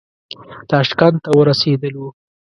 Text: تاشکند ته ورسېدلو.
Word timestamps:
تاشکند 0.69 1.15
ته 1.23 1.29
ورسېدلو. 1.37 2.05